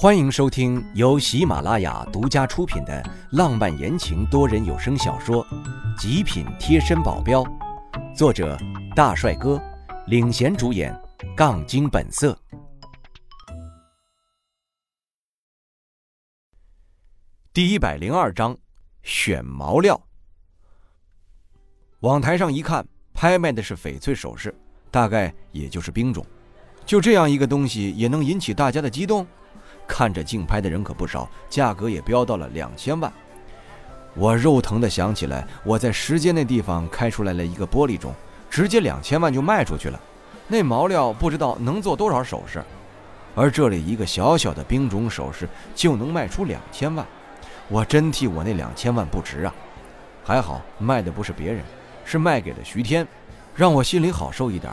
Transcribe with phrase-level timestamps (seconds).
[0.00, 5.44] 欢迎收听由喜马拉雅独家出品的浪漫言情多人有声小说
[6.00, 7.42] 《极品贴身保镖》，
[8.14, 8.56] 作者
[8.94, 9.60] 大帅哥
[10.06, 10.96] 领衔主演，
[11.36, 12.38] 杠精本色。
[17.52, 18.56] 第一百零二章，
[19.02, 20.00] 选毛料。
[22.02, 24.54] 往台上一看，拍卖的是翡翠首饰，
[24.92, 26.24] 大概也就是冰种。
[26.86, 29.26] 就这样一个东西，也能引起大家的激动？
[29.88, 33.10] 看着竞拍的人可不少，价格也飙到了两千万。
[34.14, 38.14] 我肉疼的想起来，我在时间那地方开出来了一个玻璃种，
[38.50, 39.98] 直接两千万就卖出去了。
[40.46, 42.62] 那毛料不知道能做多少首饰，
[43.34, 47.06] 而这里一个小小的冰种首饰就能卖出两千万，
[47.68, 49.54] 我真替我那两千万不值啊！
[50.24, 51.62] 还好卖的不是别人，
[52.04, 53.06] 是卖给了徐天，
[53.54, 54.72] 让我心里好受一点。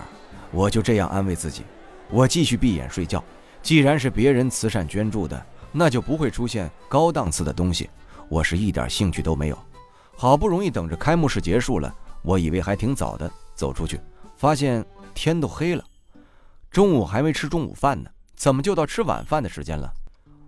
[0.52, 1.64] 我就这样安慰自己，
[2.10, 3.24] 我继续闭眼睡觉。
[3.66, 7.90] 既然是别人慈善捐助的，那就不会出现高档次的东西。
[8.30, 9.58] 我是一点兴趣都没有。
[10.16, 14.00] 好不容易等着开幕式结束了，我以为还挺早的，走出去，
[14.38, 15.84] 发现天都黑了。
[16.70, 19.92] 中午还没吃中午饭呢，怎么就到吃晚饭的时间了？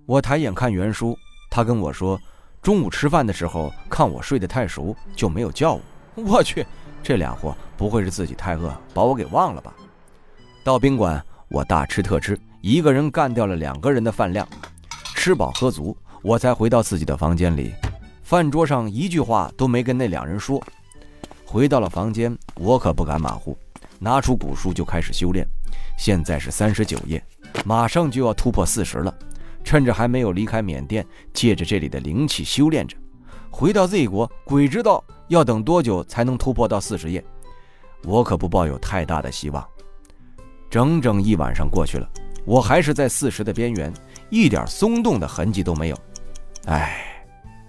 [0.05, 1.17] 我抬眼看袁叔，
[1.49, 2.21] 他跟我说，
[2.61, 5.81] 中午吃饭的时候看我睡得太熟，就没有叫我。
[6.17, 6.63] 我去，
[7.01, 9.73] 这俩货不会是自己太饿，把我给忘了吧？
[10.63, 12.39] 到宾馆，我大吃特吃。
[12.61, 14.47] 一个人干掉了两个人的饭量，
[15.15, 17.73] 吃饱喝足，我才回到自己的房间里。
[18.23, 20.61] 饭桌上一句话都没跟那两人说。
[21.45, 23.57] 回到了房间，我可不敢马虎，
[23.99, 25.47] 拿出古书就开始修炼。
[25.97, 27.23] 现在是三十九页，
[27.63, 29.13] 马上就要突破四十了。
[29.63, 32.97] 趁着还没有离开缅甸，借着这里的灵气修炼着。
[33.49, 37.23] 回到 Z 国，鬼知道要等多久才能突破到四十页。
[38.03, 39.65] 我可不抱有太大的希望。
[40.69, 42.09] 整整一晚上过去了。
[42.47, 43.93] 我还是在四十的边缘，
[44.29, 45.97] 一点松动的痕迹都没有。
[46.65, 47.25] 唉，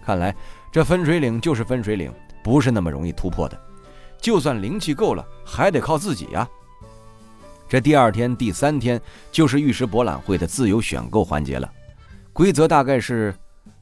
[0.06, 0.32] 看来
[0.70, 2.12] 这分水岭就是分水岭，
[2.44, 3.60] 不是那么容易突破的。
[4.20, 6.48] 就算灵气够了，还得靠自己呀。
[7.68, 9.00] 这第二天、第三天
[9.32, 11.68] 就是玉石博览会的自由选购环节了。
[12.32, 13.34] 规则大概是，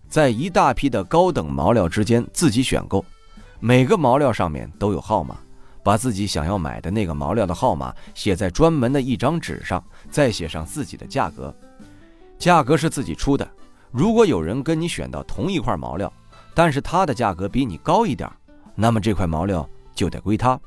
[0.09, 3.05] 在一大批的高等毛料之间自己选购，
[3.61, 5.37] 每个毛料上面都有号码。
[5.87, 9.81] 把自己想要买的那个毛料的号码写在专门的一张纸上，
[10.11, 11.55] 再写上自己的价格，
[12.37, 13.49] 价格是自己出的。
[13.93, 16.13] 如果有人跟你选到同一块毛料，
[16.57, 18.29] 但是他的价格比你高一点，
[18.75, 19.65] 那么这块毛料
[19.95, 20.59] 就得归他。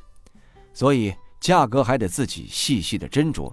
[0.74, 3.52] 所以价格还得自己细细的斟酌，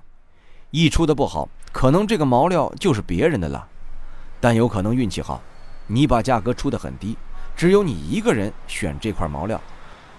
[0.70, 3.66] 一出的不好，可能这个毛料就是别人的了。
[4.40, 5.42] 但有可能运气好，
[5.88, 7.18] 你把价格出得很低，
[7.56, 9.60] 只有你一个人选这块毛料。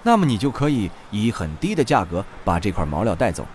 [0.03, 3.45] 那么你就可以以很低的价格把这块毛料带走。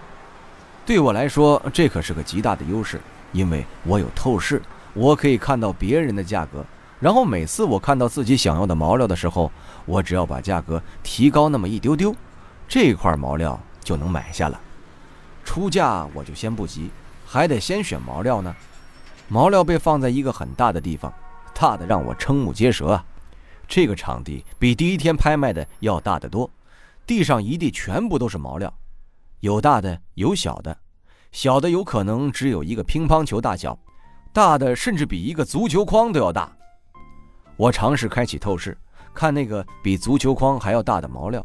[0.84, 3.00] 对我来说，这可是个极大的优势，
[3.32, 4.60] 因为我有透视，
[4.94, 6.64] 我可以看到别人的价格。
[7.00, 9.50] 然后每次我看到自己想要的毛料的时候，
[9.86, 12.14] 我只要把价格提高那么一丢丢，
[12.68, 14.60] 这块毛料就能买下了。
[15.44, 16.90] 出价我就先不急，
[17.26, 18.54] 还得先选毛料呢。
[19.28, 21.12] 毛料被放在一个很大的地方，
[21.54, 23.04] 大的让我瞠目结舌啊！
[23.74, 26.50] 这个场地比第一天拍卖的要大得多，
[27.06, 28.70] 地上一地全部都是毛料，
[29.40, 30.76] 有大的有小的，
[31.30, 33.78] 小的有可能只有一个乒乓球大小，
[34.30, 36.54] 大的甚至比一个足球框都要大。
[37.56, 38.76] 我尝试开启透视，
[39.14, 41.42] 看那个比足球框还要大的毛料，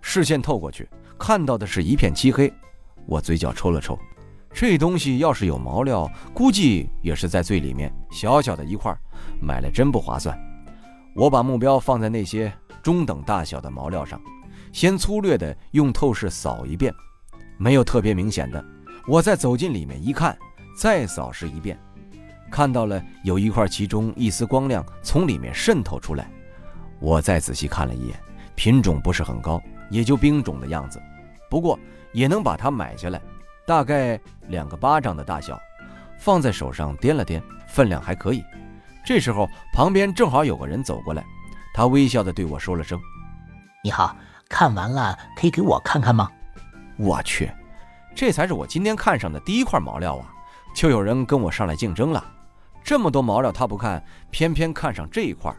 [0.00, 2.52] 视线透过去，看到的是一片漆黑。
[3.06, 3.96] 我嘴角抽了抽，
[4.52, 8.92] 这东西要是有毛料，估计也是在最里面，小小的一块，
[9.40, 10.36] 买了真不划算。
[11.14, 12.52] 我把目标放在那些
[12.82, 14.20] 中等大小的毛料上，
[14.72, 16.92] 先粗略地用透视扫一遍，
[17.56, 18.62] 没有特别明显的。
[19.06, 20.36] 我再走进里面一看，
[20.76, 21.78] 再扫视一遍，
[22.50, 26.28] 看到了有一块，其中一丝光亮从里面渗透出来。
[26.98, 28.18] 我再仔细看了一眼，
[28.56, 31.00] 品种不是很高，也就冰种的样子，
[31.48, 31.78] 不过
[32.12, 33.20] 也能把它买下来，
[33.64, 35.56] 大概两个巴掌的大小，
[36.18, 38.42] 放在手上掂了掂，分量还可以。
[39.04, 41.22] 这时候，旁边正好有个人走过来，
[41.74, 42.98] 他微笑的对我说了声
[43.84, 44.16] ：“你好，
[44.48, 46.30] 看完了可以给我看看吗？”
[46.96, 47.50] 我去，
[48.14, 50.32] 这才是我今天看上的第一块毛料啊！
[50.74, 52.24] 就有人跟我上来竞争了，
[52.82, 55.54] 这么多毛料他不看，偏偏看上这一块，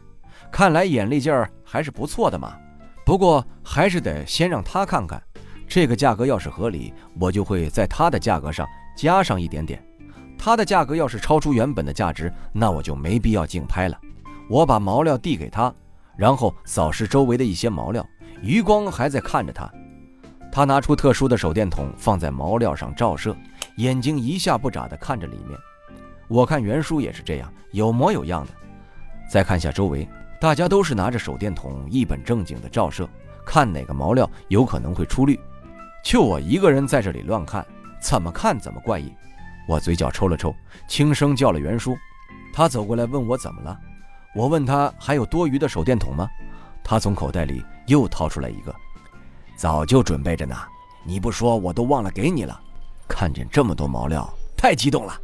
[0.51, 2.57] 看来眼力劲儿还是不错的嘛。
[3.05, 5.21] 不过还是得先让他看看，
[5.67, 9.85] 这个价格要是合理，我就会在他的价格上加上一点点。
[10.45, 13.99] 它的价格要是超出原本的价值，那我就没必要竞拍了。
[14.47, 15.73] 我把毛料递给他，
[16.15, 18.07] 然后扫视周围的一些毛料，
[18.43, 19.67] 余光还在看着他。
[20.51, 23.35] 他拿出特殊的手电筒放在毛料上照射，
[23.77, 25.57] 眼睛一下不眨地看着里面。
[26.27, 28.51] 我看袁叔也是这样，有模有样的。
[29.27, 30.07] 再看下周围，
[30.39, 33.09] 大家都是拿着手电筒，一本正经的照射，
[33.43, 35.39] 看哪个毛料有可能会出绿。
[36.03, 37.65] 就我一个人在这里乱看，
[37.99, 39.11] 怎么看怎么怪异。
[39.67, 40.55] 我嘴角抽了抽，
[40.87, 41.97] 轻声叫了袁叔。
[42.53, 43.79] 他走过来问我怎么了。
[44.33, 46.29] 我问他还有多余的手电筒吗？
[46.83, 48.75] 他从口袋里又掏出来一个，
[49.55, 50.55] 早就准备着呢。
[51.03, 52.61] 你不说我都忘了给你了。
[53.07, 55.19] 看见这么多毛料，太激动了。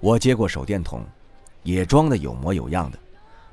[0.00, 1.04] 我接过手电筒，
[1.62, 2.98] 也装得有模有样的。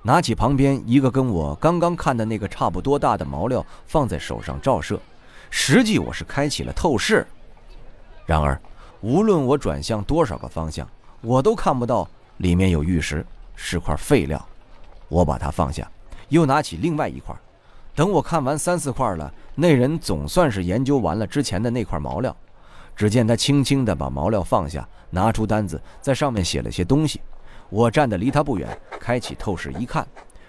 [0.04, 5.00] 拿起旁边一个跟我刚刚看的那个差不多大的毛料，放在手上照射。
[5.50, 7.25] 实际我是开启了透视。
[8.25, 8.60] 然而，
[9.06, 10.90] 无论我转向多少个方向，
[11.22, 13.24] 我都看不到里面有玉石，
[13.56, 14.44] 是块废料。
[15.10, 15.88] 我把它放下，
[16.30, 17.36] 又拿起另外一块。
[17.94, 22.36] 等我看完三四块了，那人总算是研究完了之前的那块毛料。
[22.96, 27.22] 只见他轻轻地把毛料放下，拿出单子，在上面写了些东西。
[27.69, 30.08] 我站得离他不远，开启透视一看，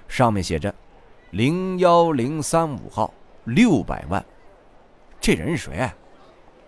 [0.09, 0.75] 上面写着
[1.33, 3.13] “零幺零三五号，
[3.45, 4.25] 六百万”。
[5.21, 5.91] 这人是谁？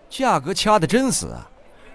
[0.07, 1.49] 价格掐得真死啊！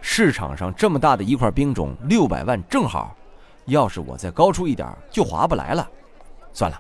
[0.07, 3.17] 市场上这么大的一块冰种，六百万正好。
[3.65, 5.91] 要是我再高出一点，就划不来了。
[6.53, 6.79] 算了，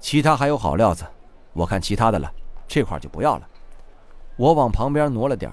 [0.00, 1.04] 其他还有好料子，
[1.52, 2.32] 我看其他的了，
[2.66, 3.46] 这块就不要了。
[4.36, 5.52] 我往旁边挪了点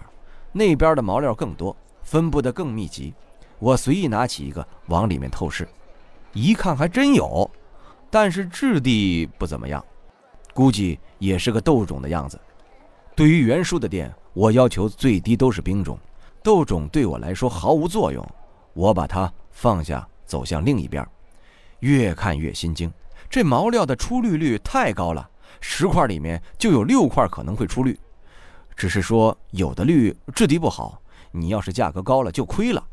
[0.54, 3.14] 那边的毛料更多，分布的更密集。
[3.60, 5.68] 我随意拿起一个往里面透视，
[6.32, 7.52] 一看还真有，
[8.10, 9.86] 但是质地不怎么样，
[10.54, 12.40] 估计也是个豆种的样子。
[13.14, 16.00] 对于袁叔的店，我要求最低都是冰种，
[16.44, 18.24] 豆种对我来说毫无作用。
[18.74, 21.08] 我把它放下，走向另一边，
[21.80, 22.92] 越看越心惊。
[23.30, 25.30] 这毛料的出绿率太高了，
[25.62, 27.98] 十块里面就有六块可能会出绿，
[28.76, 31.02] 只是说有的绿质地不好，
[31.32, 32.84] 你要是价格高了就亏了。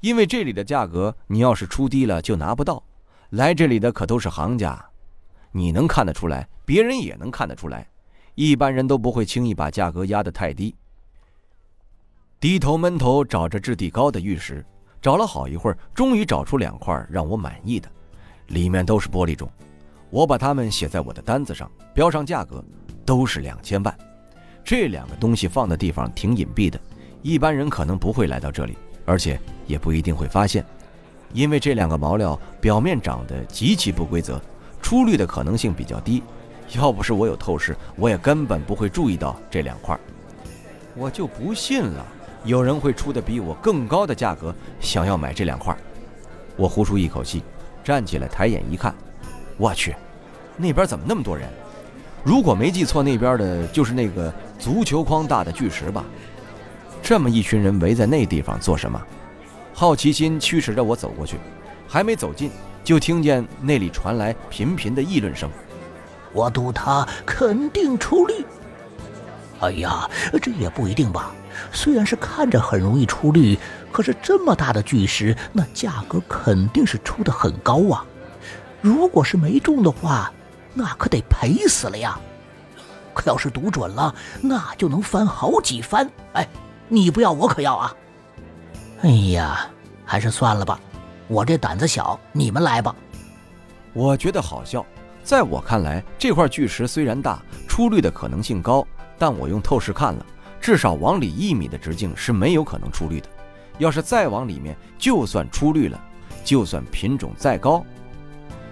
[0.00, 2.82] 因为这里的价格，你要是出低了就拿不到。
[3.30, 4.84] 来这里的可都是行家，
[5.52, 7.88] 你能看得出来，别人也能看得出来。
[8.34, 10.74] 一般人都不会轻易把价格压得太低。
[12.42, 14.66] 低头闷头找着质地高的玉石，
[15.00, 17.88] 找了好一会儿，终于找出两块让我满意的，
[18.48, 19.48] 里面都是玻璃种。
[20.10, 22.60] 我把它们写在我的单子上，标上价格，
[23.06, 23.96] 都是两千万。
[24.64, 26.80] 这两个东西放的地方挺隐蔽的，
[27.22, 28.76] 一般人可能不会来到这里。
[29.04, 30.66] 而且也不一定会发现，
[31.32, 34.42] 因为这两个毛料表面长得极其不规则，
[34.80, 36.20] 出绿的可能性比较低。
[36.72, 39.96] 要不是我有透视，我也根本不会注意到这两块。
[40.96, 42.04] 我就不信了，
[42.44, 45.76] 有人会出的比我更高的价格想要买这两块。
[46.56, 47.42] 我呼出一口气，
[47.82, 48.94] 站起来抬眼一看，
[49.56, 49.94] 我去，
[50.56, 51.48] 那边怎么那么多人？
[52.24, 56.04] 如果没记错，那边的就是那个足球框大的巨石吧？
[57.02, 59.00] 这么一群人围在那地方做什么？
[59.74, 61.36] 好奇心驱使着我走过去，
[61.88, 62.50] 还没走近，
[62.84, 65.50] 就听见那里传来频频的议论声。
[66.32, 68.34] 我赌他肯定出绿。
[69.60, 70.08] 哎呀，
[70.40, 71.32] 这也不一定吧。
[71.72, 73.58] 虽然是看着很容易出绿，
[73.90, 78.04] 可是这么大的巨石，那价格肯定是出的很高啊。
[78.80, 80.32] 如果是没中的话，
[80.74, 82.18] 那可得赔死了呀。
[83.14, 86.10] 可要是赌准了，那就能翻好几番。
[86.32, 86.48] 哎。
[86.88, 87.94] 你不要，我可要啊！
[89.00, 89.66] 哎呀，
[90.04, 90.78] 还是算了吧，
[91.26, 92.94] 我这胆子小，你们来吧。
[93.94, 94.84] 我觉得好笑，
[95.24, 98.86] 在我看来，这块巨石虽然大，出绿的可能性高，
[99.18, 100.26] 但我用透视看了，
[100.62, 103.28] 至少往里一米的直径是没有可能出绿的。
[103.78, 106.00] 要是再往里面，就算出绿了，
[106.44, 107.84] 就算品种再高，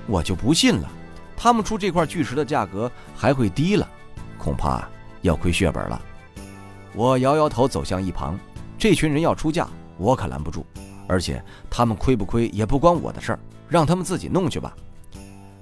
[0.06, 0.88] 我就不信了，
[1.36, 3.88] 他们出这块巨石的价格还会低了，
[4.38, 4.88] 恐怕
[5.22, 6.00] 要亏血本了。
[6.94, 8.38] 我摇摇头，走向一旁。
[8.78, 9.68] 这群人要出价，
[9.98, 10.64] 我可拦不住。
[11.08, 14.72] 而且他们亏不亏也不关我的事儿，让他们自己弄去吧。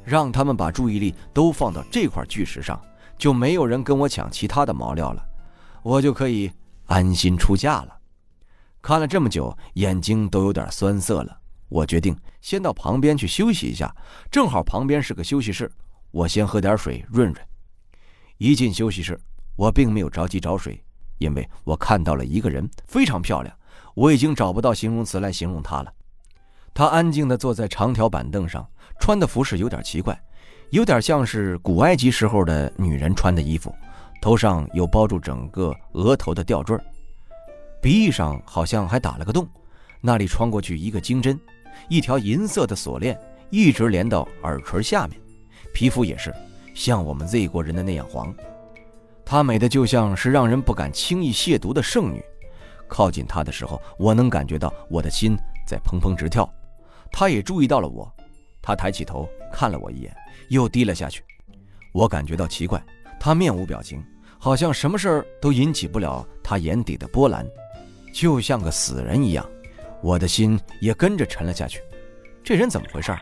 [0.04, 2.78] 让他们把注意力都放到这块巨石上，
[3.16, 5.22] 就没有人跟我抢其他的毛料了，
[5.82, 6.50] 我就可以
[6.86, 7.98] 安心出嫁了。
[8.80, 11.38] 看了这么久，眼睛都有点酸涩了。
[11.68, 13.94] 我决定先到旁边去休息一下，
[14.30, 15.70] 正好旁边是个休息室，
[16.10, 17.46] 我先喝点水润润。
[18.38, 19.20] 一进休息室，
[19.56, 20.82] 我并没有着急找水。
[21.18, 23.54] 因为我看到了一个人，非常漂亮，
[23.94, 25.92] 我已经找不到形容词来形容她了。
[26.72, 28.64] 她安静地坐在长条板凳上，
[29.00, 30.18] 穿的服饰有点奇怪，
[30.70, 33.74] 有点像是古埃及时候的女人穿的衣服，
[34.20, 36.76] 头上有包住整个额头的吊坠，
[37.80, 39.48] 鼻翼上好像还打了个洞，
[40.00, 41.38] 那里穿过去一个金针，
[41.88, 43.18] 一条银色的锁链
[43.50, 45.20] 一直连到耳垂下面，
[45.72, 46.34] 皮肤也是
[46.74, 48.34] 像我们 Z 国人的那样黄。
[49.24, 52.22] 她美的就像是让人不敢轻易亵渎的圣女，
[52.88, 56.50] 靠近她的时候，我能感觉到我的心在砰砰直跳。
[57.12, 58.10] 她也注意到了我，
[58.60, 60.16] 她抬起头看了我一眼，
[60.48, 61.22] 又低了下去。
[61.92, 62.82] 我感觉到奇怪，
[63.20, 64.04] 他面无表情，
[64.38, 67.46] 好像什么事儿都引起不了他眼底的波澜，
[68.14, 69.44] 就像个死人一样。
[70.00, 71.80] 我的心也跟着沉了下去。
[72.44, 73.12] 这人怎么回事？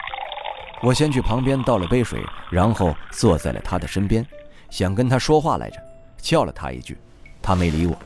[0.83, 4.25] 我先去旁边倒了杯水，然后坐在了他的身边，
[4.69, 5.79] 想跟他说话来着，
[6.19, 6.99] 叫了他一句，
[7.41, 7.97] 他没理我。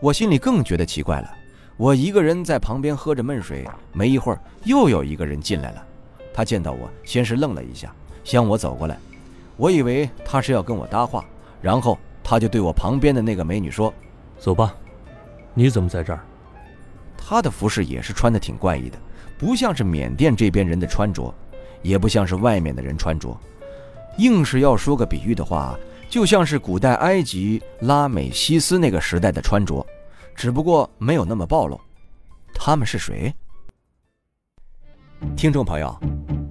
[0.00, 1.34] 我心里更觉得奇怪了。
[1.78, 5.82] 我一个人在旁边喝着闷水，没一会儿又有一个人进来了。
[6.34, 7.90] 他见到我，先是愣了一下，
[8.22, 8.98] 向我走过来。
[9.60, 11.22] 我以为他是要跟我搭话，
[11.60, 13.92] 然后他就对我旁边的那个美女说
[14.40, 14.74] ：“走吧，
[15.52, 16.24] 你怎么在这儿？”
[17.14, 18.98] 他的服饰也是穿的挺怪异的，
[19.38, 21.32] 不像是缅甸这边人的穿着，
[21.82, 23.38] 也不像是外面的人穿着。
[24.16, 29.86] 硬是要说个比喻的话，就像是古代埃及拉美西斯那个时代的穿着。
[30.34, 31.78] 只不过没有那么暴露，
[32.54, 33.30] 他们是谁？
[35.36, 35.94] 听众朋友，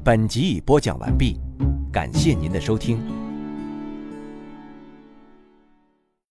[0.04, 1.40] 本集已播讲完毕，
[1.92, 3.19] 感谢您的收听。